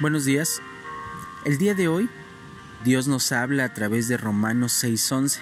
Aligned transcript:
Buenos 0.00 0.24
días. 0.24 0.62
El 1.44 1.58
día 1.58 1.74
de 1.74 1.88
hoy 1.88 2.08
Dios 2.84 3.08
nos 3.08 3.32
habla 3.32 3.64
a 3.64 3.74
través 3.74 4.06
de 4.06 4.16
Romanos 4.16 4.72
6:11 4.84 5.40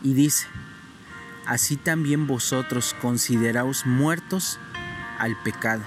y 0.00 0.14
dice, 0.14 0.46
Así 1.44 1.76
también 1.76 2.28
vosotros 2.28 2.94
consideraos 3.02 3.84
muertos 3.84 4.60
al 5.18 5.36
pecado, 5.42 5.82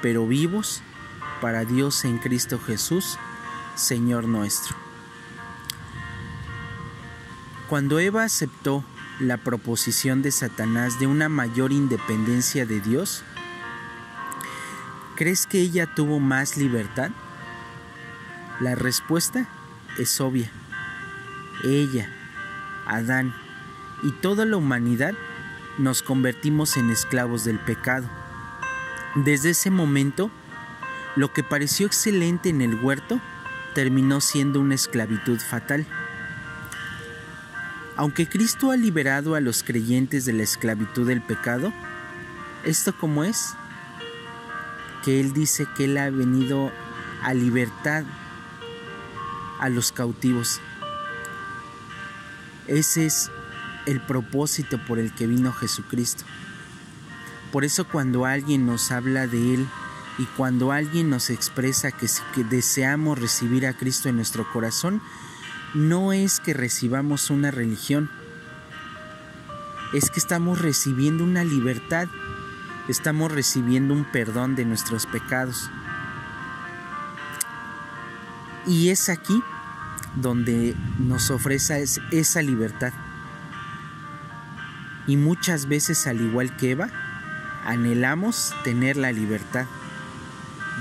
pero 0.00 0.26
vivos 0.26 0.80
para 1.42 1.66
Dios 1.66 2.02
en 2.06 2.16
Cristo 2.16 2.58
Jesús, 2.58 3.18
Señor 3.74 4.26
nuestro. 4.26 4.74
Cuando 7.68 7.98
Eva 7.98 8.24
aceptó 8.24 8.82
la 9.20 9.36
proposición 9.36 10.22
de 10.22 10.30
Satanás 10.30 10.98
de 10.98 11.06
una 11.06 11.28
mayor 11.28 11.72
independencia 11.72 12.64
de 12.64 12.80
Dios, 12.80 13.22
¿Crees 15.16 15.46
que 15.46 15.58
ella 15.62 15.86
tuvo 15.86 16.20
más 16.20 16.58
libertad? 16.58 17.10
La 18.60 18.74
respuesta 18.74 19.48
es 19.96 20.20
obvia. 20.20 20.50
Ella, 21.64 22.10
Adán 22.86 23.34
y 24.02 24.10
toda 24.10 24.44
la 24.44 24.58
humanidad 24.58 25.14
nos 25.78 26.02
convertimos 26.02 26.76
en 26.76 26.90
esclavos 26.90 27.46
del 27.46 27.58
pecado. 27.58 28.06
Desde 29.14 29.50
ese 29.50 29.70
momento, 29.70 30.30
lo 31.16 31.32
que 31.32 31.42
pareció 31.42 31.86
excelente 31.86 32.50
en 32.50 32.60
el 32.60 32.74
huerto 32.74 33.18
terminó 33.74 34.20
siendo 34.20 34.60
una 34.60 34.74
esclavitud 34.74 35.38
fatal. 35.38 35.86
Aunque 37.96 38.28
Cristo 38.28 38.70
ha 38.70 38.76
liberado 38.76 39.34
a 39.34 39.40
los 39.40 39.62
creyentes 39.62 40.26
de 40.26 40.34
la 40.34 40.42
esclavitud 40.42 41.06
del 41.06 41.22
pecado, 41.22 41.72
¿esto 42.64 42.94
cómo 42.98 43.24
es? 43.24 43.54
Que 45.06 45.20
Él 45.20 45.32
dice 45.32 45.68
que 45.76 45.84
Él 45.84 45.98
ha 45.98 46.10
venido 46.10 46.72
a 47.22 47.32
libertad 47.32 48.02
a 49.60 49.68
los 49.68 49.92
cautivos. 49.92 50.60
Ese 52.66 53.06
es 53.06 53.30
el 53.86 54.00
propósito 54.00 54.84
por 54.84 54.98
el 54.98 55.14
que 55.14 55.28
vino 55.28 55.52
Jesucristo. 55.52 56.24
Por 57.52 57.64
eso 57.64 57.86
cuando 57.86 58.24
alguien 58.24 58.66
nos 58.66 58.90
habla 58.90 59.28
de 59.28 59.54
Él 59.54 59.68
y 60.18 60.24
cuando 60.36 60.72
alguien 60.72 61.08
nos 61.08 61.30
expresa 61.30 61.92
que, 61.92 62.08
que 62.34 62.42
deseamos 62.42 63.16
recibir 63.16 63.64
a 63.68 63.74
Cristo 63.74 64.08
en 64.08 64.16
nuestro 64.16 64.50
corazón, 64.52 65.00
no 65.72 66.12
es 66.12 66.40
que 66.40 66.52
recibamos 66.52 67.30
una 67.30 67.52
religión, 67.52 68.10
es 69.92 70.10
que 70.10 70.18
estamos 70.18 70.60
recibiendo 70.60 71.22
una 71.22 71.44
libertad 71.44 72.08
estamos 72.88 73.32
recibiendo 73.32 73.94
un 73.94 74.04
perdón 74.04 74.54
de 74.54 74.64
nuestros 74.64 75.06
pecados. 75.06 75.70
Y 78.66 78.90
es 78.90 79.08
aquí 79.08 79.42
donde 80.16 80.74
nos 80.98 81.30
ofrece 81.30 81.84
esa 82.10 82.42
libertad. 82.42 82.92
Y 85.06 85.16
muchas 85.16 85.66
veces, 85.66 86.06
al 86.06 86.20
igual 86.20 86.56
que 86.56 86.72
Eva, 86.72 86.88
anhelamos 87.64 88.54
tener 88.64 88.96
la 88.96 89.12
libertad 89.12 89.66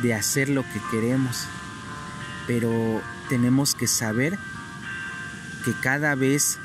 de 0.02 0.14
hacer 0.14 0.50
lo 0.50 0.64
que 0.64 0.82
queremos. 0.90 1.46
Pero 2.48 3.02
tenemos 3.30 3.76
que 3.76 3.88
saber 3.88 4.38
que 5.64 5.74
cada 5.82 6.16
vez 6.16 6.60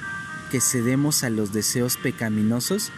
que 0.50 0.60
cedemos 0.60 1.22
a 1.24 1.30
los 1.30 1.52
deseos 1.52 1.96
pecaminosos, 1.96 2.92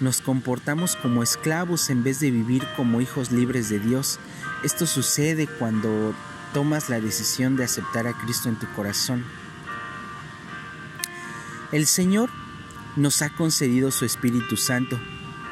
nos 0.00 0.20
comportamos 0.20 0.96
como 0.96 1.22
esclavos 1.22 1.90
en 1.90 2.04
vez 2.04 2.20
de 2.20 2.30
vivir 2.30 2.62
como 2.76 3.00
hijos 3.00 3.32
libres 3.32 3.68
de 3.68 3.80
Dios. 3.80 4.18
Esto 4.62 4.86
sucede 4.86 5.46
cuando 5.46 6.14
tomas 6.54 6.88
la 6.88 7.00
decisión 7.00 7.56
de 7.56 7.64
aceptar 7.64 8.06
a 8.06 8.16
Cristo 8.16 8.48
en 8.48 8.56
tu 8.56 8.66
corazón. 8.74 9.24
El 11.72 11.86
Señor 11.86 12.30
nos 12.96 13.22
ha 13.22 13.30
concedido 13.30 13.90
su 13.90 14.04
Espíritu 14.04 14.56
Santo. 14.56 14.98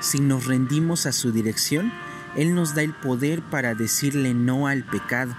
Si 0.01 0.21
nos 0.21 0.47
rendimos 0.47 1.07
a 1.07 1.13
su 1.13 1.33
dirección, 1.33 1.93
Él 2.37 2.55
nos 2.55 2.75
da 2.75 2.83
el 2.83 2.95
poder 2.95 3.43
para 3.43 3.75
decirle 3.75 4.33
no 4.33 4.67
al 4.67 4.85
pecado. 4.85 5.35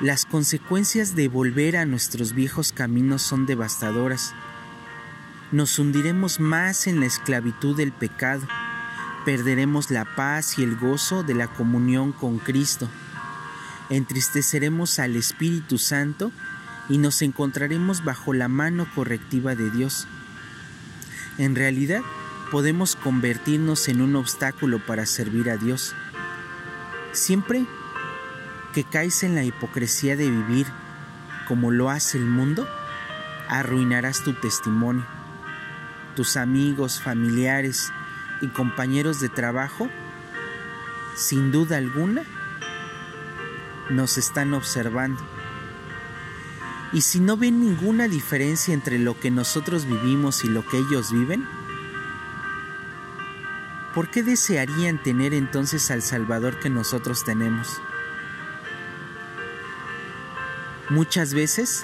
Las 0.00 0.24
consecuencias 0.24 1.14
de 1.14 1.28
volver 1.28 1.76
a 1.76 1.86
nuestros 1.86 2.32
viejos 2.32 2.72
caminos 2.72 3.22
son 3.22 3.46
devastadoras 3.46 4.34
nos 5.54 5.78
hundiremos 5.78 6.40
más 6.40 6.88
en 6.88 6.98
la 6.98 7.06
esclavitud 7.06 7.76
del 7.76 7.92
pecado, 7.92 8.44
perderemos 9.24 9.88
la 9.92 10.04
paz 10.04 10.58
y 10.58 10.64
el 10.64 10.74
gozo 10.74 11.22
de 11.22 11.34
la 11.34 11.46
comunión 11.46 12.10
con 12.10 12.38
Cristo, 12.38 12.88
entristeceremos 13.88 14.98
al 14.98 15.14
Espíritu 15.14 15.78
Santo 15.78 16.32
y 16.88 16.98
nos 16.98 17.22
encontraremos 17.22 18.02
bajo 18.02 18.32
la 18.32 18.48
mano 18.48 18.88
correctiva 18.96 19.54
de 19.54 19.70
Dios. 19.70 20.08
En 21.38 21.54
realidad, 21.54 22.02
podemos 22.50 22.96
convertirnos 22.96 23.86
en 23.86 24.02
un 24.02 24.16
obstáculo 24.16 24.84
para 24.84 25.06
servir 25.06 25.50
a 25.50 25.56
Dios. 25.56 25.94
Siempre 27.12 27.64
que 28.72 28.82
caes 28.82 29.22
en 29.22 29.36
la 29.36 29.44
hipocresía 29.44 30.16
de 30.16 30.28
vivir 30.28 30.66
como 31.46 31.70
lo 31.70 31.90
hace 31.90 32.18
el 32.18 32.26
mundo, 32.26 32.66
arruinarás 33.48 34.24
tu 34.24 34.32
testimonio 34.32 35.13
tus 36.14 36.36
amigos, 36.36 37.00
familiares 37.00 37.92
y 38.40 38.48
compañeros 38.48 39.20
de 39.20 39.28
trabajo, 39.28 39.88
sin 41.16 41.52
duda 41.52 41.76
alguna, 41.76 42.22
nos 43.90 44.18
están 44.18 44.54
observando. 44.54 45.22
Y 46.92 47.00
si 47.00 47.20
no 47.20 47.36
ven 47.36 47.60
ninguna 47.60 48.06
diferencia 48.06 48.72
entre 48.72 48.98
lo 48.98 49.18
que 49.18 49.30
nosotros 49.30 49.84
vivimos 49.84 50.44
y 50.44 50.48
lo 50.48 50.66
que 50.66 50.78
ellos 50.78 51.12
viven, 51.12 51.46
¿por 53.94 54.10
qué 54.10 54.22
desearían 54.22 55.02
tener 55.02 55.34
entonces 55.34 55.90
al 55.90 56.02
Salvador 56.02 56.60
que 56.60 56.70
nosotros 56.70 57.24
tenemos? 57.24 57.80
Muchas 60.90 61.34
veces, 61.34 61.82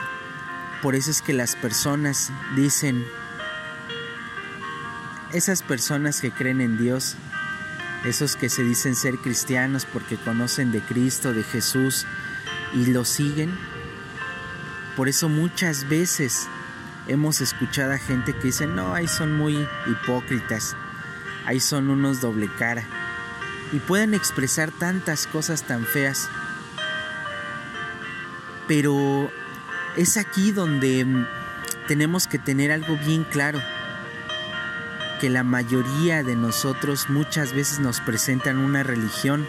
por 0.82 0.94
eso 0.94 1.10
es 1.10 1.22
que 1.22 1.32
las 1.32 1.56
personas 1.56 2.30
dicen, 2.54 3.04
esas 5.32 5.62
personas 5.62 6.20
que 6.20 6.30
creen 6.30 6.60
en 6.60 6.76
Dios, 6.76 7.16
esos 8.04 8.36
que 8.36 8.48
se 8.48 8.62
dicen 8.62 8.96
ser 8.96 9.18
cristianos 9.18 9.86
porque 9.86 10.16
conocen 10.16 10.72
de 10.72 10.80
Cristo, 10.80 11.32
de 11.32 11.44
Jesús 11.44 12.06
y 12.74 12.86
lo 12.86 13.04
siguen, 13.04 13.56
por 14.96 15.08
eso 15.08 15.28
muchas 15.28 15.88
veces 15.88 16.48
hemos 17.06 17.40
escuchado 17.40 17.92
a 17.92 17.98
gente 17.98 18.32
que 18.32 18.48
dice, 18.48 18.66
no, 18.66 18.94
ahí 18.94 19.06
son 19.06 19.36
muy 19.36 19.66
hipócritas, 19.86 20.76
ahí 21.46 21.60
son 21.60 21.90
unos 21.90 22.20
doble 22.20 22.48
cara, 22.58 22.84
y 23.72 23.78
pueden 23.78 24.14
expresar 24.14 24.72
tantas 24.72 25.26
cosas 25.26 25.62
tan 25.62 25.84
feas. 25.84 26.28
Pero 28.66 29.30
es 29.96 30.16
aquí 30.16 30.52
donde 30.52 31.04
mm, 31.04 31.26
tenemos 31.86 32.26
que 32.26 32.38
tener 32.38 32.72
algo 32.72 32.96
bien 32.96 33.24
claro 33.24 33.60
que 35.20 35.28
la 35.28 35.44
mayoría 35.44 36.22
de 36.22 36.34
nosotros 36.34 37.10
muchas 37.10 37.53
veces 37.53 37.78
nos 37.78 38.00
presentan 38.00 38.58
una 38.58 38.82
religión 38.82 39.47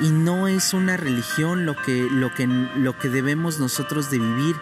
y 0.00 0.10
no 0.10 0.48
es 0.48 0.74
una 0.74 0.96
religión 0.96 1.64
lo 1.64 1.76
que, 1.76 2.08
lo 2.10 2.34
que, 2.34 2.46
lo 2.46 2.98
que 2.98 3.08
debemos 3.08 3.58
nosotros 3.58 4.10
de 4.10 4.18
vivir. 4.18 4.56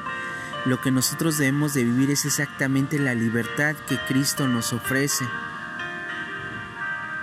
Lo 0.66 0.80
que 0.82 0.90
nosotros 0.90 1.38
debemos 1.38 1.72
de 1.72 1.84
vivir 1.84 2.10
es 2.10 2.26
exactamente 2.26 2.98
la 2.98 3.14
libertad 3.14 3.74
que 3.88 3.96
Cristo 4.06 4.46
nos 4.46 4.74
ofrece. 4.74 5.24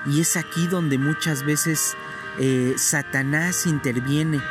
Y 0.07 0.21
es 0.21 0.35
aquí 0.35 0.65
donde 0.65 0.97
muchas 0.97 1.43
veces 1.43 1.95
eh, 2.39 2.73
Satanás 2.77 3.67
interviene 3.67 4.41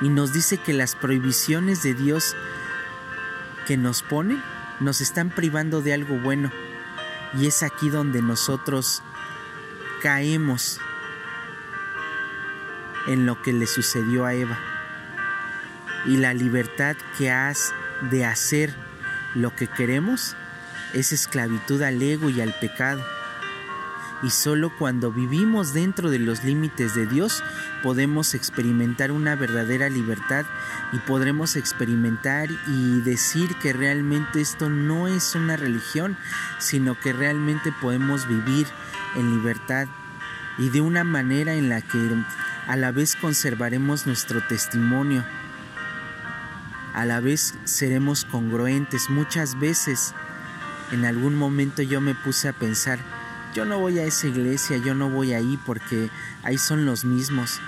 y 0.00 0.08
nos 0.08 0.32
dice 0.32 0.58
que 0.58 0.72
las 0.72 0.96
prohibiciones 0.96 1.84
de 1.84 1.94
Dios 1.94 2.34
que 3.68 3.76
nos 3.76 4.02
pone 4.02 4.42
nos 4.80 5.00
están 5.00 5.30
privando 5.30 5.80
de 5.80 5.94
algo 5.94 6.18
bueno. 6.18 6.50
Y 7.36 7.46
es 7.46 7.62
aquí 7.62 7.90
donde 7.90 8.22
nosotros 8.22 9.02
caemos 10.02 10.80
en 13.06 13.26
lo 13.26 13.40
que 13.42 13.52
le 13.52 13.66
sucedió 13.66 14.24
a 14.24 14.34
Eva. 14.34 14.58
Y 16.06 16.18
la 16.18 16.34
libertad 16.34 16.96
que 17.18 17.30
has 17.30 17.72
de 18.10 18.24
hacer 18.24 18.74
lo 19.34 19.54
que 19.54 19.66
queremos 19.66 20.36
es 20.92 21.12
esclavitud 21.12 21.82
al 21.82 22.00
ego 22.00 22.30
y 22.30 22.40
al 22.40 22.54
pecado. 22.60 23.04
Y 24.24 24.30
solo 24.30 24.72
cuando 24.78 25.12
vivimos 25.12 25.74
dentro 25.74 26.08
de 26.08 26.18
los 26.18 26.44
límites 26.44 26.94
de 26.94 27.06
Dios 27.06 27.42
podemos 27.82 28.34
experimentar 28.34 29.12
una 29.12 29.36
verdadera 29.36 29.90
libertad 29.90 30.46
y 30.92 30.98
podremos 30.98 31.56
experimentar 31.56 32.48
y 32.66 33.00
decir 33.02 33.54
que 33.56 33.74
realmente 33.74 34.40
esto 34.40 34.70
no 34.70 35.08
es 35.08 35.34
una 35.34 35.58
religión, 35.58 36.16
sino 36.58 36.98
que 36.98 37.12
realmente 37.12 37.70
podemos 37.82 38.26
vivir 38.26 38.66
en 39.14 39.30
libertad 39.36 39.88
y 40.56 40.70
de 40.70 40.80
una 40.80 41.04
manera 41.04 41.52
en 41.52 41.68
la 41.68 41.82
que 41.82 41.98
a 42.66 42.76
la 42.76 42.92
vez 42.92 43.16
conservaremos 43.16 44.06
nuestro 44.06 44.42
testimonio, 44.46 45.22
a 46.94 47.04
la 47.04 47.20
vez 47.20 47.54
seremos 47.64 48.24
congruentes. 48.24 49.10
Muchas 49.10 49.58
veces 49.58 50.14
en 50.92 51.04
algún 51.04 51.34
momento 51.34 51.82
yo 51.82 52.00
me 52.00 52.14
puse 52.14 52.48
a 52.48 52.52
pensar, 52.54 52.98
yo 53.54 53.64
no 53.64 53.78
voy 53.78 54.00
a 54.00 54.04
esa 54.04 54.26
iglesia, 54.26 54.76
yo 54.78 54.94
no 54.94 55.08
voy 55.08 55.32
ahí 55.32 55.58
porque 55.64 56.10
ahí 56.42 56.58
son 56.58 56.84
los 56.84 57.04
mismos, 57.04 57.60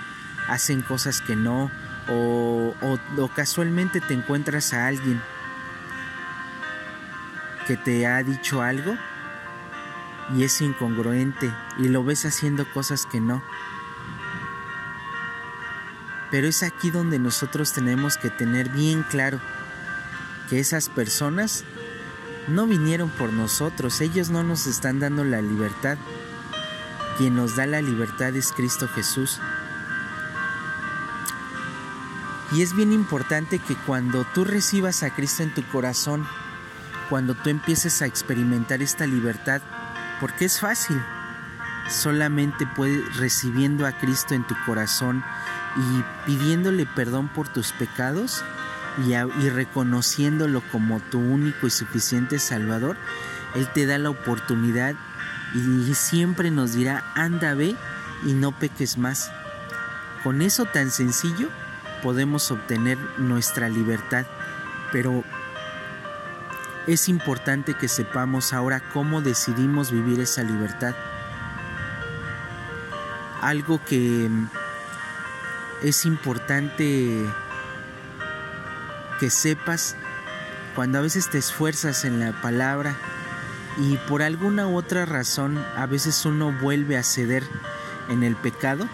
hacen 0.49 0.81
cosas 0.81 1.21
que 1.21 1.35
no, 1.35 1.71
o, 2.09 2.75
o, 3.17 3.27
casualmente 3.29 4.01
te 4.01 4.13
encuentras 4.13 4.73
a 4.73 4.87
alguien 4.87 5.21
que 7.65 7.77
te 7.77 8.05
ha 8.05 8.21
dicho 8.21 8.61
algo 8.61 8.95
y 10.35 10.43
es 10.43 10.61
incongruente 10.61 11.53
y 11.77 11.87
lo 11.87 12.03
ves 12.03 12.25
haciendo 12.25 12.69
cosas 12.71 13.05
que 13.05 13.21
no. 13.21 13.41
Pero 16.31 16.47
es 16.47 16.63
aquí 16.63 16.91
donde 16.91 17.19
nosotros 17.19 17.71
tenemos 17.71 18.17
que 18.17 18.29
tener 18.29 18.69
bien 18.69 19.03
claro 19.03 19.39
que 20.49 20.59
esas 20.59 20.89
personas 20.89 21.63
no 22.47 22.65
vinieron 22.65 23.09
por 23.09 23.33
nosotros, 23.33 24.01
ellos 24.01 24.29
no 24.29 24.43
nos 24.43 24.67
están 24.67 24.99
dando 24.99 25.23
la 25.23 25.41
libertad. 25.41 25.97
Quien 27.17 27.35
nos 27.35 27.55
da 27.55 27.65
la 27.65 27.81
libertad 27.81 28.35
es 28.35 28.53
Cristo 28.53 28.87
Jesús. 28.87 29.39
Y 32.51 32.61
es 32.61 32.73
bien 32.73 32.93
importante 32.93 33.59
que 33.59 33.75
cuando 33.75 34.25
tú 34.33 34.45
recibas 34.45 35.03
a 35.03 35.13
Cristo 35.13 35.43
en 35.43 35.53
tu 35.53 35.63
corazón, 35.67 36.25
cuando 37.09 37.35
tú 37.35 37.49
empieces 37.49 38.01
a 38.01 38.05
experimentar 38.05 38.81
esta 38.81 39.05
libertad, 39.05 39.61
porque 40.21 40.45
es 40.45 40.59
fácil, 40.59 41.01
solamente 41.89 42.65
puedes 42.75 43.17
recibiendo 43.17 43.85
a 43.85 43.91
Cristo 43.93 44.33
en 44.33 44.45
tu 44.45 44.55
corazón 44.65 45.23
y 45.75 46.03
pidiéndole 46.25 46.85
perdón 46.85 47.27
por 47.27 47.49
tus 47.49 47.71
pecados 47.73 48.43
y, 49.05 49.49
reconociéndolo 49.49 50.61
como 50.71 50.99
tu 50.99 51.19
único 51.19 51.67
y 51.67 51.69
suficiente 51.69 52.39
Salvador, 52.39 52.97
Él 53.55 53.67
te 53.73 53.85
da 53.85 53.97
la 53.97 54.09
oportunidad 54.09 54.95
y 55.53 55.93
siempre 55.93 56.51
nos 56.51 56.73
dirá, 56.73 57.03
anda, 57.15 57.53
ve 57.53 57.75
y 58.25 58.33
no 58.33 58.57
peques 58.57 58.97
más. 58.97 59.31
Con 60.23 60.41
eso 60.41 60.65
tan 60.65 60.91
sencillo, 60.91 61.49
podemos 62.01 62.51
obtener 62.51 62.97
nuestra 63.17 63.69
libertad, 63.69 64.25
pero 64.91 65.23
es 66.87 67.09
importante 67.09 67.73
que 67.73 67.87
sepamos 67.87 68.53
ahora 68.53 68.81
cómo 68.93 69.21
decidimos 69.21 69.91
vivir 69.91 70.19
esa 70.19 70.43
libertad. 70.43 70.95
Algo 73.41 73.83
que 73.83 74.29
es 75.83 76.05
importante 76.05 77.25
que 79.19 79.29
sepas 79.29 79.95
cuando 80.75 80.99
a 80.99 81.01
veces 81.01 81.29
te 81.29 81.37
esfuerzas 81.37 82.05
en 82.05 82.19
la 82.19 82.41
palabra 82.41 82.95
y 83.77 83.97
por 84.07 84.21
alguna 84.21 84.67
otra 84.67 85.05
razón 85.05 85.57
a 85.75 85.85
veces 85.85 86.25
uno 86.25 86.51
vuelve 86.61 86.97
a 86.97 87.03
ceder 87.03 87.43
en 88.09 88.23
el 88.23 88.35
pecado, 88.35 88.87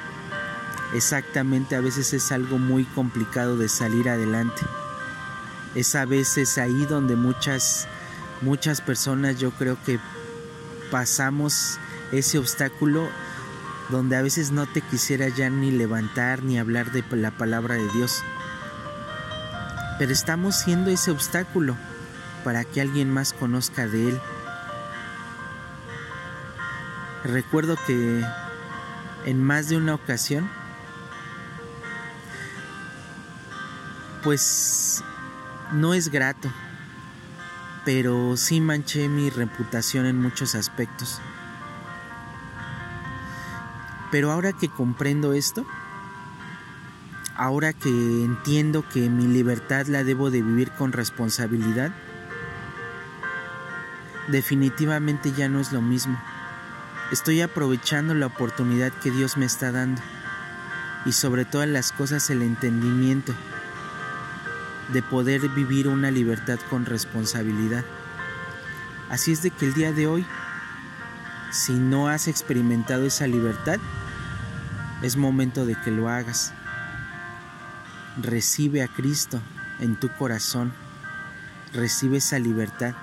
exactamente 0.93 1.75
a 1.75 1.81
veces 1.81 2.13
es 2.13 2.31
algo 2.31 2.57
muy 2.57 2.85
complicado 2.85 3.57
de 3.57 3.69
salir 3.69 4.09
adelante. 4.09 4.61
Es 5.75 5.95
a 5.95 6.05
veces 6.05 6.57
ahí 6.57 6.85
donde 6.85 7.15
muchas 7.15 7.87
muchas 8.41 8.81
personas 8.81 9.39
yo 9.39 9.51
creo 9.51 9.77
que 9.85 9.99
pasamos 10.91 11.79
ese 12.11 12.37
obstáculo 12.37 13.07
donde 13.89 14.15
a 14.15 14.21
veces 14.21 14.51
no 14.51 14.65
te 14.65 14.81
quisiera 14.81 15.27
ya 15.29 15.49
ni 15.49 15.71
levantar 15.71 16.43
ni 16.43 16.59
hablar 16.59 16.91
de 16.91 17.03
la 17.17 17.31
palabra 17.31 17.75
de 17.75 17.87
Dios. 17.89 18.23
Pero 19.97 20.11
estamos 20.11 20.55
siendo 20.55 20.89
ese 20.89 21.11
obstáculo 21.11 21.77
para 22.43 22.65
que 22.65 22.81
alguien 22.81 23.11
más 23.11 23.33
conozca 23.33 23.87
de 23.87 24.09
Él. 24.09 24.21
Recuerdo 27.23 27.77
que 27.87 28.25
en 29.25 29.43
más 29.43 29.69
de 29.69 29.77
una 29.77 29.95
ocasión 29.95 30.49
pues 34.23 35.03
no 35.73 35.93
es 35.93 36.09
grato, 36.09 36.49
pero 37.85 38.37
sí 38.37 38.61
manché 38.61 39.09
mi 39.09 39.29
reputación 39.29 40.05
en 40.05 40.21
muchos 40.21 40.55
aspectos. 40.55 41.21
Pero 44.11 44.31
ahora 44.31 44.53
que 44.53 44.69
comprendo 44.69 45.33
esto, 45.33 45.65
ahora 47.35 47.73
que 47.73 47.89
entiendo 47.89 48.87
que 48.87 49.09
mi 49.09 49.27
libertad 49.27 49.87
la 49.87 50.03
debo 50.03 50.29
de 50.29 50.41
vivir 50.41 50.71
con 50.71 50.91
responsabilidad, 50.91 51.91
definitivamente 54.27 55.31
ya 55.31 55.49
no 55.49 55.59
es 55.59 55.71
lo 55.71 55.81
mismo. 55.81 56.21
Estoy 57.11 57.41
aprovechando 57.41 58.13
la 58.13 58.27
oportunidad 58.27 58.91
que 58.91 59.11
Dios 59.11 59.37
me 59.37 59.45
está 59.45 59.71
dando 59.71 60.01
y 61.05 61.11
sobre 61.11 61.45
todas 61.45 61.67
las 61.67 61.91
cosas 61.91 62.29
el 62.29 62.41
entendimiento 62.41 63.33
de 64.91 65.01
poder 65.01 65.41
vivir 65.49 65.87
una 65.87 66.11
libertad 66.11 66.59
con 66.69 66.85
responsabilidad. 66.85 67.83
Así 69.09 69.31
es 69.31 69.41
de 69.43 69.51
que 69.51 69.65
el 69.65 69.73
día 69.73 69.91
de 69.91 70.07
hoy, 70.07 70.25
si 71.51 71.73
no 71.73 72.07
has 72.07 72.27
experimentado 72.27 73.05
esa 73.05 73.27
libertad, 73.27 73.77
es 75.01 75.17
momento 75.17 75.65
de 75.65 75.75
que 75.75 75.91
lo 75.91 76.09
hagas. 76.09 76.53
Recibe 78.21 78.83
a 78.83 78.87
Cristo 78.87 79.41
en 79.79 79.95
tu 79.95 80.09
corazón, 80.09 80.71
recibe 81.73 82.17
esa 82.17 82.39
libertad. 82.39 82.93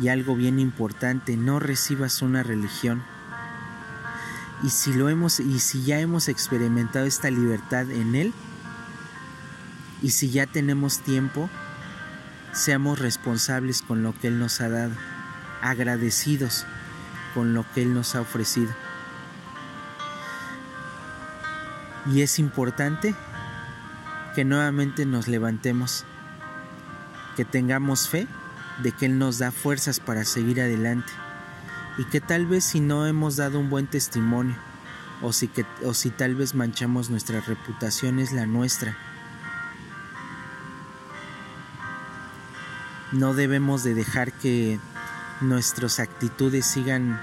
Y 0.00 0.08
algo 0.08 0.34
bien 0.34 0.58
importante, 0.58 1.36
no 1.36 1.58
recibas 1.60 2.22
una 2.22 2.42
religión. 2.42 3.02
Y 4.62 4.70
si 4.70 4.92
lo 4.92 5.08
hemos 5.08 5.40
y 5.40 5.60
si 5.60 5.84
ya 5.84 6.00
hemos 6.00 6.28
experimentado 6.28 7.06
esta 7.06 7.30
libertad 7.30 7.90
en 7.90 8.14
él, 8.14 8.32
y 10.02 10.10
si 10.10 10.30
ya 10.30 10.46
tenemos 10.46 11.00
tiempo, 11.00 11.50
seamos 12.52 12.98
responsables 12.98 13.82
con 13.82 14.02
lo 14.02 14.18
que 14.18 14.28
Él 14.28 14.38
nos 14.38 14.60
ha 14.60 14.68
dado, 14.68 14.94
agradecidos 15.62 16.64
con 17.34 17.54
lo 17.54 17.64
que 17.74 17.82
Él 17.82 17.94
nos 17.94 18.14
ha 18.14 18.22
ofrecido. 18.22 18.72
Y 22.06 22.22
es 22.22 22.38
importante 22.38 23.14
que 24.34 24.44
nuevamente 24.44 25.06
nos 25.06 25.28
levantemos, 25.28 26.04
que 27.36 27.44
tengamos 27.44 28.08
fe 28.08 28.26
de 28.82 28.92
que 28.92 29.06
Él 29.06 29.18
nos 29.18 29.38
da 29.38 29.50
fuerzas 29.50 30.00
para 30.00 30.24
seguir 30.24 30.60
adelante 30.60 31.12
y 31.98 32.04
que 32.04 32.20
tal 32.20 32.46
vez 32.46 32.64
si 32.64 32.80
no 32.80 33.06
hemos 33.06 33.36
dado 33.36 33.58
un 33.58 33.68
buen 33.68 33.86
testimonio 33.86 34.56
o 35.22 35.32
si, 35.32 35.48
que, 35.48 35.66
o 35.84 35.94
si 35.94 36.10
tal 36.10 36.34
vez 36.34 36.54
manchamos 36.54 37.10
nuestra 37.10 37.40
reputación 37.40 38.18
es 38.18 38.32
la 38.32 38.46
nuestra. 38.46 38.96
No 43.12 43.34
debemos 43.34 43.82
de 43.82 43.94
dejar 43.94 44.32
que 44.32 44.78
nuestras 45.40 45.98
actitudes 45.98 46.64
sigan 46.64 47.20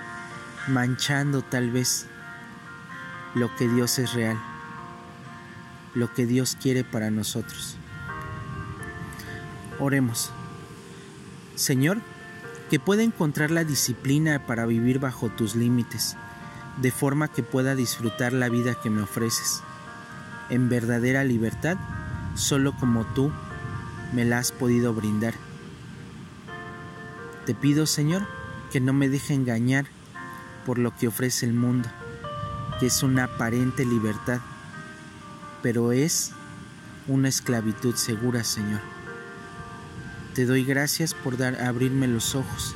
manchando 0.68 1.42
tal 1.42 1.72
vez 1.72 2.08
lo 3.36 3.56
que 3.56 3.68
Dios 3.68 3.98
es 4.00 4.14
real, 4.14 4.38
lo 5.98 6.13
que 6.13 6.25
Dios 6.25 6.58
quiere 6.62 6.84
para 6.84 7.10
nosotros. 7.12 7.75
Oremos. 9.80 10.32
Señor, 11.56 12.00
que 12.70 12.80
pueda 12.80 13.04
encontrar 13.04 13.51
la 13.51 13.63
disciplina 13.63 14.46
para 14.46 14.66
vivir 14.66 15.00
bajo 15.00 15.30
tus 15.30 15.56
límites, 15.56 16.16
de 16.82 16.92
forma 16.92 17.27
que 17.27 17.44
pueda 17.44 17.75
disfrutar 17.75 18.34
la 18.34 18.50
vida 18.50 18.75
que 18.82 18.89
me 18.89 19.01
ofreces, 19.01 19.62
en 20.50 20.70
verdadera 20.70 21.24
libertad, 21.24 21.77
solo 22.36 22.75
como 22.77 23.06
tú 23.13 23.32
me 24.13 24.25
la 24.25 24.38
has 24.38 24.51
podido 24.51 24.94
brindar 24.94 25.34
te 27.48 27.56
pido, 27.56 27.86
Señor, 27.86 28.27
que 28.74 28.82
no 28.82 28.92
me 28.92 29.08
deje 29.08 29.34
engañar 29.34 29.86
por 30.66 30.77
lo 30.77 30.94
que 30.94 31.08
ofrece 31.08 31.46
el 31.46 31.54
mundo, 31.54 31.88
que 32.77 32.88
es 32.88 33.04
una 33.04 33.24
aparente 33.24 33.86
libertad, 33.86 34.42
pero 35.62 35.92
es 35.92 36.32
una 37.08 37.30
esclavitud 37.30 37.96
segura, 37.96 38.44
Señor. 38.44 38.82
Te 40.34 40.46
doy 40.46 40.64
gracias 40.64 41.14
por 41.14 41.38
dar, 41.38 41.62
abrirme 41.62 42.08
los 42.08 42.36
ojos 42.36 42.76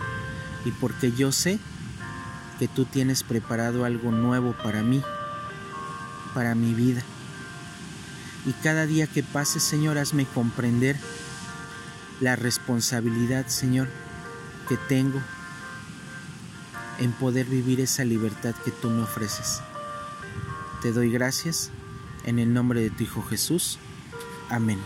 y 0.65 0.71
porque 0.71 1.11
yo 1.11 1.31
sé 1.31 1.59
que 2.59 2.67
tú 2.67 2.85
tienes 2.85 3.23
preparado 3.23 3.85
algo 3.85 4.11
nuevo 4.11 4.55
para 4.63 4.83
mí, 4.83 5.01
para 6.33 6.55
mi 6.55 6.73
vida. 6.73 7.01
Y 8.45 8.53
cada 8.63 8.85
día 8.85 9.05
que 9.07 9.21
pase, 9.21 9.59
Señor, 9.59 9.97
hazme 9.97 10.25
comprender 10.25 10.95
la 12.19 12.35
responsabilidad, 12.35 13.47
Señor, 13.47 13.87
tengo 14.77 15.21
en 16.99 17.11
poder 17.13 17.45
vivir 17.45 17.79
esa 17.81 18.03
libertad 18.03 18.53
que 18.63 18.71
tú 18.71 18.89
me 18.89 19.03
ofreces. 19.03 19.61
Te 20.81 20.91
doy 20.91 21.11
gracias 21.11 21.71
en 22.25 22.39
el 22.39 22.53
nombre 22.53 22.81
de 22.81 22.89
tu 22.89 23.03
Hijo 23.03 23.21
Jesús. 23.21 23.79
Amén. 24.49 24.79